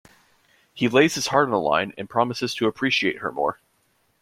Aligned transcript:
He 0.73 0.89
lays 0.89 1.13
his 1.13 1.27
heart 1.27 1.45
on 1.45 1.51
the 1.51 1.59
line 1.59 1.93
and 1.95 2.09
promises 2.09 2.55
to 2.55 2.65
appreciate 2.65 3.19
her 3.19 3.31
more. 3.31 3.59